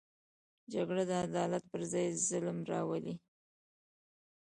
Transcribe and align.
جګړه 0.73 1.03
د 1.09 1.11
عدالت 1.27 1.63
پر 1.71 1.81
ځای 1.91 2.07
ظلم 2.27 2.57
راولي 2.71 3.15